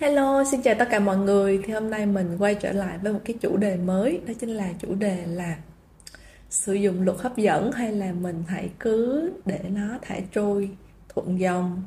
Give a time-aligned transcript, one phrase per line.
[0.00, 1.60] Hello, xin chào tất cả mọi người.
[1.64, 4.50] Thì hôm nay mình quay trở lại với một cái chủ đề mới, đó chính
[4.50, 5.56] là chủ đề là
[6.50, 10.70] sử dụng luật hấp dẫn hay là mình hãy cứ để nó thả trôi
[11.08, 11.82] thuận dòng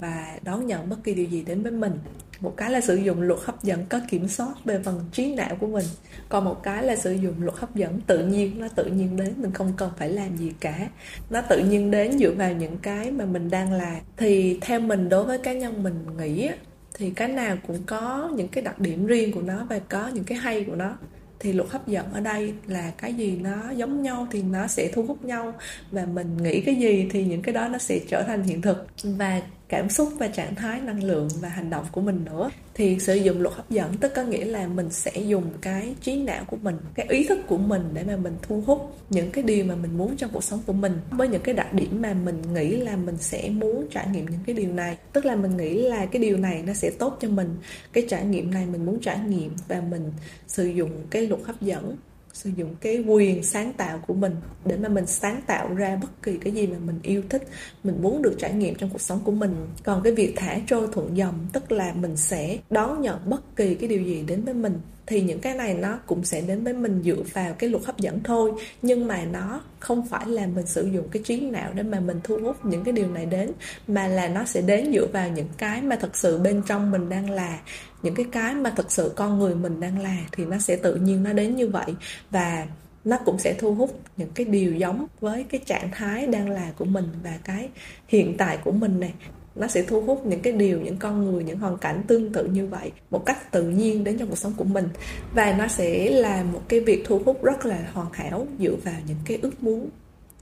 [0.00, 1.92] và đón nhận bất kỳ điều gì đến với mình.
[2.40, 5.56] Một cái là sử dụng luật hấp dẫn có kiểm soát về phần trí não
[5.60, 5.86] của mình,
[6.28, 9.34] còn một cái là sử dụng luật hấp dẫn tự nhiên, nó tự nhiên đến,
[9.36, 10.88] mình không cần phải làm gì cả.
[11.30, 13.96] Nó tự nhiên đến dựa vào những cái mà mình đang làm.
[14.16, 16.50] Thì theo mình đối với cá nhân mình nghĩ
[16.98, 20.24] thì cái nào cũng có những cái đặc điểm riêng của nó và có những
[20.24, 20.96] cái hay của nó.
[21.40, 24.90] Thì luật hấp dẫn ở đây là cái gì nó giống nhau thì nó sẽ
[24.94, 25.54] thu hút nhau.
[25.90, 28.86] Và mình nghĩ cái gì thì những cái đó nó sẽ trở thành hiện thực.
[29.02, 32.50] Và cảm xúc và trạng thái năng lượng và hành động của mình nữa.
[32.74, 36.22] Thì sử dụng luật hấp dẫn tức có nghĩa là mình sẽ dùng cái trí
[36.22, 39.44] não của mình, cái ý thức của mình để mà mình thu hút những cái
[39.44, 40.92] điều mà mình muốn trong cuộc sống của mình.
[41.10, 44.40] Với những cái đặc điểm mà mình nghĩ là mình sẽ muốn trải nghiệm những
[44.46, 44.96] cái điều này.
[45.12, 47.56] Tức là mình nghĩ là cái điều này nó sẽ tốt cho mình,
[47.92, 50.12] cái trải nghiệm này mình muốn trải nghiệm và mình
[50.46, 51.96] sử dụng cái luật hấp dẫn
[52.38, 56.22] sử dụng cái quyền sáng tạo của mình để mà mình sáng tạo ra bất
[56.22, 57.48] kỳ cái gì mà mình yêu thích,
[57.84, 59.66] mình muốn được trải nghiệm trong cuộc sống của mình.
[59.84, 63.74] Còn cái việc thả trôi thuận dòng, tức là mình sẽ đón nhận bất kỳ
[63.74, 66.72] cái điều gì đến với mình thì những cái này nó cũng sẽ đến với
[66.72, 68.52] mình dựa vào cái luật hấp dẫn thôi.
[68.82, 72.20] Nhưng mà nó không phải là mình sử dụng cái trí não để mà mình
[72.24, 73.52] thu hút những cái điều này đến,
[73.88, 77.08] mà là nó sẽ đến dựa vào những cái mà thật sự bên trong mình
[77.08, 77.58] đang là,
[78.02, 80.94] những cái cái mà thật sự con người mình đang là, thì nó sẽ tự
[80.94, 81.94] nhiên nó đến như vậy.
[82.30, 82.66] Và
[83.04, 86.72] nó cũng sẽ thu hút những cái điều giống với cái trạng thái đang là
[86.78, 87.68] của mình và cái
[88.08, 89.12] hiện tại của mình này
[89.58, 92.46] nó sẽ thu hút những cái điều, những con người, những hoàn cảnh tương tự
[92.46, 94.88] như vậy một cách tự nhiên đến trong cuộc sống của mình.
[95.34, 98.94] Và nó sẽ là một cái việc thu hút rất là hoàn hảo dựa vào
[99.06, 99.88] những cái ước muốn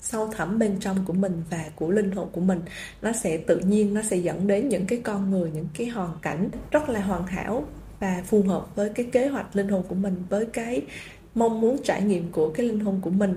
[0.00, 2.61] sâu thẳm bên trong của mình và của linh hồn của mình.
[3.03, 6.11] Nó sẽ tự nhiên, nó sẽ dẫn đến những cái con người, những cái hoàn
[6.22, 7.64] cảnh rất là hoàn hảo
[8.00, 10.83] và phù hợp với cái kế hoạch linh hồn của mình, với cái
[11.34, 13.37] mong muốn trải nghiệm của cái linh hồn của mình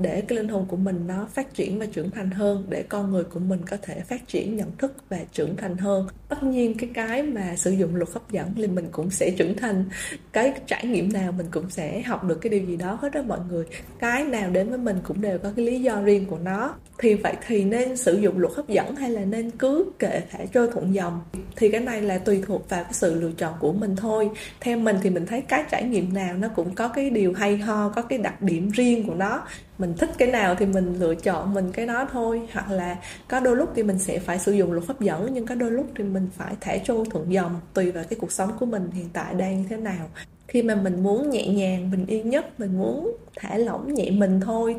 [0.00, 3.10] để cái linh hồn của mình nó phát triển và trưởng thành hơn, để con
[3.10, 6.74] người của mình có thể phát triển nhận thức và trưởng thành hơn tất nhiên
[6.78, 9.84] cái cái mà sử dụng luật hấp dẫn thì mình cũng sẽ trưởng thành.
[10.32, 13.22] Cái trải nghiệm nào mình cũng sẽ học được cái điều gì đó hết đó
[13.22, 13.64] mọi người.
[13.98, 16.74] Cái nào đến với mình cũng đều có cái lý do riêng của nó.
[16.98, 20.38] Thì vậy thì nên sử dụng luật hấp dẫn hay là nên cứ kệ thả
[20.52, 21.20] trôi thuận dòng?
[21.56, 24.30] Thì cái này là tùy thuộc vào cái sự lựa chọn của mình thôi.
[24.60, 27.56] Theo mình thì mình thấy cái trải nghiệm nào nó cũng có cái điều hay
[27.56, 29.42] ho, có cái đặc điểm riêng của nó.
[29.78, 32.40] Mình thích cái nào thì mình lựa chọn mình cái đó thôi.
[32.52, 32.96] Hoặc là
[33.28, 35.70] có đôi lúc thì mình sẽ phải sử dụng luật hấp dẫn, nhưng có đôi
[35.70, 38.90] lúc thì mình phải thả trôi thuận dòng tùy vào cái cuộc sống của mình
[38.90, 40.08] hiện tại đang như thế nào.
[40.48, 44.40] Khi mà mình muốn nhẹ nhàng bình yên nhất mình muốn thả lỏng nhẹ mình
[44.40, 44.76] thôi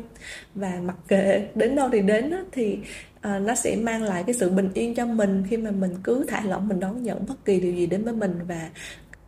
[0.54, 2.78] và mặc kệ đến đâu thì đến đó, thì
[3.18, 6.24] uh, nó sẽ mang lại cái sự bình yên cho mình khi mà mình cứ
[6.28, 8.40] thả lỏng mình đón nhận bất kỳ điều gì đến với mình.
[8.48, 8.70] Và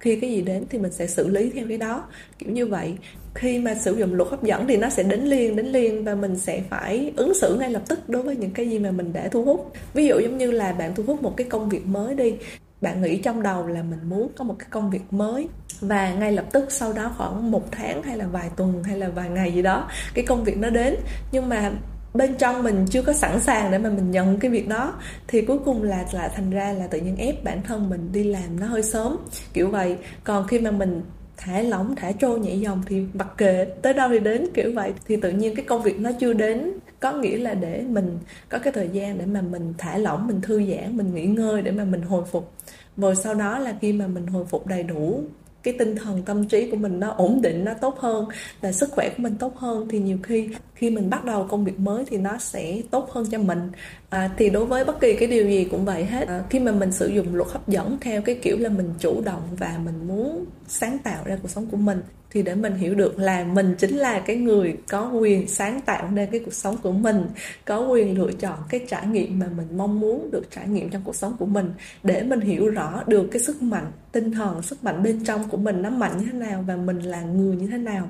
[0.00, 2.04] khi cái gì đến thì mình sẽ xử lý theo cái đó.
[2.38, 2.94] Kiểu như vậy.
[3.34, 6.14] Khi mà sử dụng luật hấp dẫn thì nó sẽ đến liền đến liền và
[6.14, 9.12] mình sẽ phải ứng xử ngay lập tức đối với những cái gì mà mình
[9.12, 9.72] đã thu hút.
[9.94, 12.34] Ví dụ giống như là bạn thu hút một cái công việc mới đi.
[12.80, 15.48] Bạn nghĩ trong đầu là mình muốn có một cái công việc mới
[15.80, 19.08] và ngay lập tức sau đó khoảng một tháng hay là vài tuần hay là
[19.08, 20.94] vài ngày gì đó, cái công việc nó đến.
[21.32, 21.72] Nhưng mà
[22.14, 24.94] bên trong mình chưa có sẵn sàng để mà mình nhận cái việc đó,
[25.28, 28.24] thì cuối cùng là là thành ra là tự nhiên ép bản thân mình đi
[28.24, 29.16] làm nó hơi sớm.
[29.52, 29.96] Kiểu vậy.
[30.24, 31.02] Còn khi mà mình
[31.36, 34.92] thả lỏng, thả trôi nhẹ dòng thì mặc kệ, tới đâu thì đến, kiểu vậy.
[35.06, 36.72] Thì tự nhiên cái công việc nó chưa đến.
[37.00, 40.40] Có nghĩa là để mình có cái thời gian để mà mình thả lỏng, mình
[40.40, 42.52] thư giãn, mình nghỉ ngơi để mà mình hồi phục.
[42.96, 45.20] Rồi sau đó là khi mà mình hồi phục đầy đủ
[45.64, 48.24] cái tinh thần tâm trí của mình nó ổn định nó tốt hơn
[48.60, 51.64] và sức khỏe của mình tốt hơn thì nhiều khi khi mình bắt đầu công
[51.64, 53.70] việc mới thì nó sẽ tốt hơn cho mình.
[54.10, 56.28] À, thì đối với bất kỳ cái điều gì cũng vậy hết.
[56.28, 59.22] À, khi mà mình sử dụng luật hấp dẫn theo cái kiểu là mình chủ
[59.24, 62.02] động và mình muốn sáng tạo ra cuộc sống của mình
[62.34, 66.10] thì để mình hiểu được là mình chính là cái người có quyền sáng tạo
[66.10, 67.26] nên cái cuộc sống của mình,
[67.64, 71.02] có quyền lựa chọn cái trải nghiệm mà mình mong muốn được trải nghiệm trong
[71.04, 71.72] cuộc sống của mình.
[72.02, 75.56] Để mình hiểu rõ được cái sức mạnh, tinh thần, sức mạnh bên trong của
[75.56, 78.08] mình nó mạnh như thế nào và mình là người như thế nào.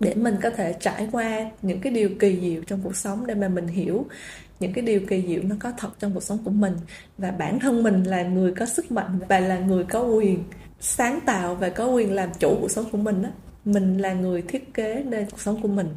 [0.00, 3.34] Để mình có thể trải qua những cái điều kỳ diệu trong cuộc sống để
[3.34, 4.06] mà mình hiểu
[4.60, 6.76] những cái điều kỳ diệu nó có thật trong cuộc sống của mình.
[7.18, 10.44] Và bản thân mình là người có sức mạnh và là người có quyền
[10.80, 13.28] sáng tạo và có quyền làm chủ cuộc sống của mình đó
[13.64, 15.88] mình là người thiết kế nên cuộc sống của mình.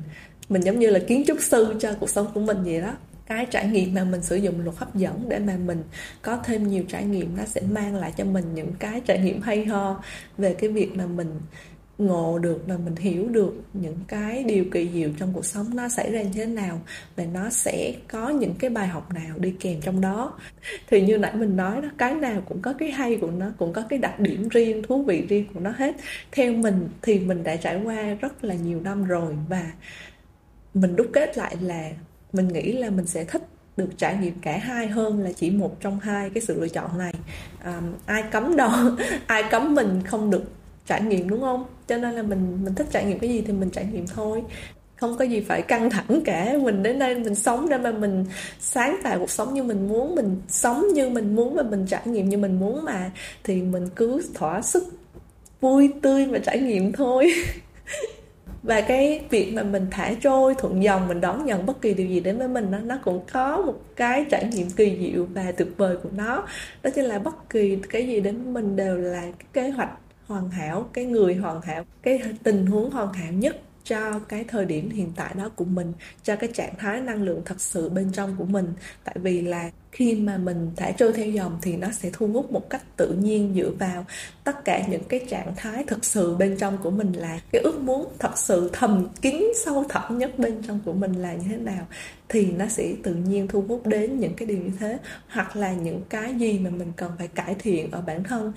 [0.50, 2.94] Mình giống như là kiến trúc sư cho cuộc sống của mình vậy đó.
[3.26, 5.84] Cái trải nghiệm mà mình sử dụng luật hấp dẫn để mà mình
[6.22, 9.42] có thêm nhiều trải nghiệm, nó sẽ mang lại cho mình những cái trải nghiệm
[9.42, 10.04] hay ho
[10.38, 11.40] về cái việc mà mình
[11.98, 15.90] ngộ được và mình hiểu được những cái điều kỳ diệu trong cuộc sống nó
[15.90, 16.82] xảy ra như thế nào
[17.16, 20.40] và nó sẽ có những cái bài học nào đi kèm trong đó.
[20.88, 23.74] Thì như nãy mình nói đó cái nào cũng có cái hay của nó cũng
[23.74, 25.96] có cái đặc điểm riêng thú vị riêng của nó hết.
[26.32, 29.72] Theo mình thì mình đã trải qua rất là nhiều năm rồi và
[30.74, 31.90] mình đúc kết lại là
[32.34, 33.42] mình nghĩ là mình sẽ thích
[33.78, 36.98] được trải nghiệm cả hai hơn là chỉ một trong hai cái sự lựa chọn
[36.98, 37.14] này.
[37.64, 38.72] À, ai cấm đâu
[39.28, 40.44] ai cấm mình không được
[40.86, 41.66] trải nghiệm đúng không?
[41.88, 44.44] Cho nên là mình mình thích trải nghiệm cái gì thì mình trải nghiệm thôi.
[44.96, 46.54] Không có gì phải căng thẳng cả.
[46.62, 48.26] Mình đến đây mình sống để mà mình
[48.60, 52.02] sáng tạo cuộc sống như mình muốn mình sống như mình muốn và mình trải
[52.06, 53.12] nghiệm như mình muốn mà.
[53.44, 54.84] Thì mình cứ thỏa sức
[55.62, 57.34] vui tươi và trải nghiệm thôi.
[58.64, 62.08] Và cái việc mà mình thả trôi thuận dòng mình đón nhận bất kỳ điều
[62.08, 65.52] gì đến với mình đó, nó cũng có một cái trải nghiệm kỳ diệu và
[65.52, 66.48] tuyệt vời của nó.
[66.84, 69.90] Đó chính là bất kỳ cái gì đến với mình đều là cái kế hoạch
[70.28, 74.66] hoàn hảo, cái người hoàn hảo, cái tình huống hoàn hảo nhất cho cái thời
[74.66, 75.94] điểm hiện tại đó của mình,
[76.24, 78.74] cho cái trạng thái năng lượng thật sự bên trong của mình.
[79.04, 82.52] Tại vì là khi mà mình thả trôi theo dòng thì nó sẽ thu hút
[82.52, 84.06] một cách tự nhiên dựa vào
[84.44, 87.80] tất cả những cái trạng thái thực sự bên trong của mình là cái ước
[87.80, 91.58] muốn thật sự thầm kín sâu thẳm nhất bên trong của mình là như thế
[91.58, 91.88] nào,
[92.30, 94.98] thì nó sẽ tự nhiên thu hút đến những cái điều như thế.
[95.30, 98.54] Hoặc là những cái gì mà mình cần phải cải thiện ở bản thân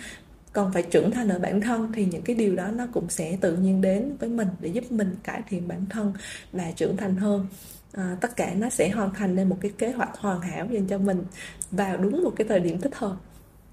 [0.57, 3.39] còn phải trưởng thành ở bản thân thì những cái điều đó nó cũng sẽ
[3.41, 6.13] tự nhiên đến với mình để giúp mình cải thiện bản thân
[6.53, 7.47] và trưởng thành hơn.
[7.93, 10.87] À, tất cả nó sẽ hoàn thành nên một cái kế hoạch hoàn hảo dành
[10.87, 11.23] cho mình
[11.71, 13.17] vào đúng một cái thời điểm thích hợp.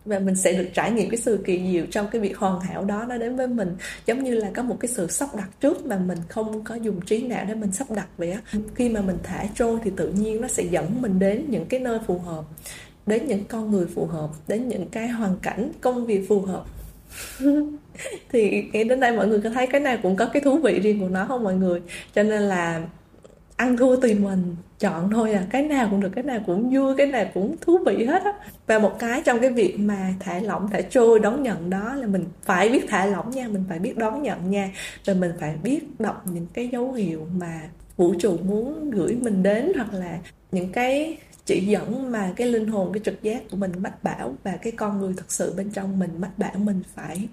[0.06, 2.86] Và mình sẽ được trải nghiệm cái sự kỳ diệu trong cái việc hoàn hảo
[2.86, 3.76] đó nó đến với mình.
[4.06, 7.02] Giống như là có một cái sự sắp đặt trước mà mình không có dùng
[7.02, 8.42] trí não để mình sắp đặt vậy á.
[8.76, 11.80] Khi mà mình thả trôi thì tự nhiên nó sẽ dẫn mình đến những cái
[11.80, 12.46] nơi phù hợp
[13.06, 16.66] đến những con người phù hợp đến những cái hoàn cảnh công việc phù hợp.
[18.32, 20.80] thì nghĩ đến đây mọi người có thấy cái này cũng có cái thú vị
[20.80, 21.82] riêng của nó không mọi người?
[22.16, 22.82] Cho nên là
[23.56, 25.44] ăn thua tùy mình, chọn thôi à.
[25.50, 28.34] Cái nào cũng được, cái nào cũng vui, cái nào cũng thú vị hết á.
[28.68, 32.08] Và một cái trong cái việc mà thả lỏng, thả trôi, đón nhận đó là
[32.08, 34.72] mình phải biết thả lỏng nha, mình phải biết đón nhận nha.
[35.04, 37.62] Rồi mình phải biết đọc những cái dấu hiệu mà
[37.98, 40.18] vũ trụ muốn gửi mình đến, hoặc là
[40.52, 44.36] những cái chỉ dẫn mà cái linh hồn, cái trực giác của mình mách bảo
[44.44, 47.28] và cái con người thật sự bên trong mình mách bảo mình phải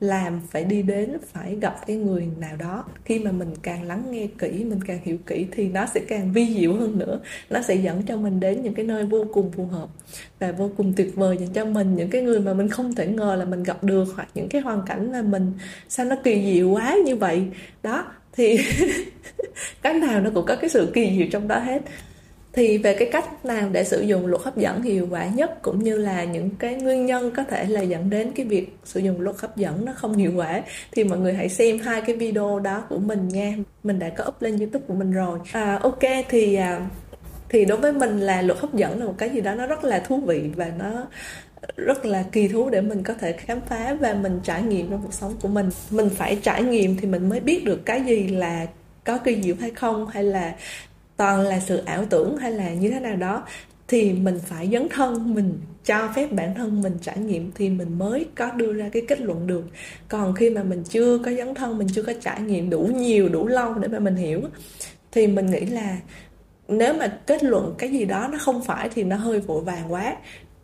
[0.00, 2.84] làm, phải đi đến, phải gặp cái người nào đó.
[3.04, 6.32] Khi mà mình càng lắng nghe kỹ, mình càng hiểu kỹ thì nó sẽ càng
[6.32, 7.20] vi diệu hơn nữa.
[7.50, 9.88] Nó sẽ dẫn cho mình đến những cái nơi vô cùng phù hợp
[10.38, 13.06] và vô cùng tuyệt vời dành cho mình những cái người mà mình không thể
[13.06, 15.52] ngờ là mình gặp được hoặc những cái hoàn cảnh mà mình,
[15.88, 17.42] sao nó kỳ diệu quá như vậy.
[17.82, 18.58] Đó, thì
[19.82, 21.82] cái nào nó cũng có cái sự kỳ diệu trong đó hết
[22.52, 25.84] thì về cái cách nào để sử dụng luật hấp dẫn hiệu quả nhất cũng
[25.84, 29.20] như là những cái nguyên nhân có thể là dẫn đến cái việc sử dụng
[29.20, 30.62] luật hấp dẫn nó không hiệu quả
[30.92, 33.54] thì mọi người hãy xem hai cái video đó của mình nha.
[33.82, 35.38] Mình đã có up lên youtube của mình rồi.
[35.52, 36.80] À, ok thì à,
[37.48, 39.84] thì đối với mình là luật hấp dẫn là một cái gì đó nó rất
[39.84, 41.06] là thú vị và nó
[41.76, 45.02] rất là kỳ thú để mình có thể khám phá và mình trải nghiệm trong
[45.02, 45.70] cuộc sống của mình.
[45.90, 48.66] Mình phải trải nghiệm thì mình mới biết được cái gì là
[49.04, 50.54] có kỳ diệu hay không hay là
[51.20, 53.44] toàn là sự ảo tưởng hay là như thế nào đó,
[53.88, 57.98] thì mình phải dấn thân, mình cho phép bản thân mình trải nghiệm thì mình
[57.98, 59.64] mới có đưa ra cái kết luận được.
[60.08, 63.28] Còn khi mà mình chưa có dấn thân, mình chưa có trải nghiệm đủ nhiều,
[63.28, 64.40] đủ lâu để mà mình hiểu,
[65.12, 65.96] thì mình nghĩ là
[66.68, 69.92] nếu mà kết luận cái gì đó nó không phải thì nó hơi vội vàng
[69.92, 70.16] quá.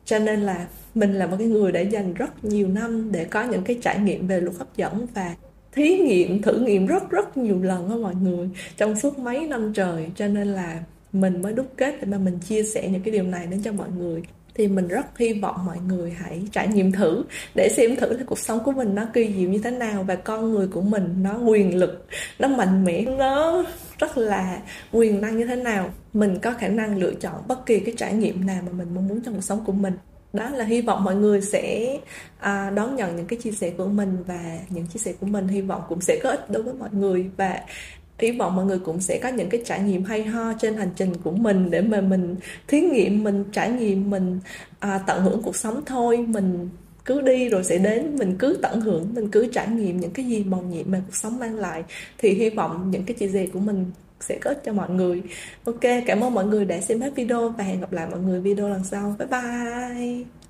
[0.04, 3.44] Cho nên là mình là một cái người đã dành rất nhiều năm để có
[3.44, 5.34] những cái trải nghiệm về luật hấp dẫn và
[5.76, 9.72] thí nghiệm, thử nghiệm rất rất nhiều lần đó mọi người, trong suốt mấy năm
[9.72, 10.06] trời.
[10.16, 10.80] Cho nên là
[11.12, 13.72] mình mới đúc kết để mà mình chia sẻ những cái điều này đến cho
[13.72, 14.22] mọi người.
[14.54, 18.24] Thì mình rất hy vọng mọi người hãy trải nghiệm thử, để xem thử là
[18.26, 21.14] cuộc sống của mình nó kỳ diệu như thế nào, và con người của mình
[21.22, 22.06] nó quyền lực,
[22.38, 23.64] nó mạnh mẽ, nó
[23.98, 24.60] rất là
[24.92, 25.90] quyền năng như thế nào.
[26.12, 29.08] Mình có khả năng lựa chọn bất kỳ cái trải nghiệm nào mà mình mong
[29.08, 29.94] muốn trong cuộc sống của mình
[30.36, 31.98] đó là hy vọng mọi người sẽ
[32.38, 35.48] à, đón nhận những cái chia sẻ của mình và những chia sẻ của mình
[35.48, 37.30] hy vọng cũng sẽ có ích đối với mọi người.
[37.36, 37.60] Và
[38.18, 40.90] hy vọng mọi người cũng sẽ có những cái trải nghiệm hay ho trên hành
[40.96, 42.36] trình của mình để mà mình
[42.68, 44.40] thí nghiệm mình trải nghiệm mình
[44.78, 46.16] à, tận hưởng cuộc sống thôi.
[46.28, 46.68] Mình
[47.04, 50.26] cứ đi rồi sẽ đến mình cứ tận hưởng mình cứ trải nghiệm những cái
[50.26, 51.84] gì màu nhiệm mà cuộc sống mang lại.
[52.18, 55.22] Thì hy vọng những cái chia sẻ của mình sẽ có cho mọi người.
[55.64, 58.40] Ok, cảm ơn mọi người đã xem hết video và hẹn gặp lại mọi người
[58.40, 59.16] video lần sau.
[59.18, 60.45] Bye bye.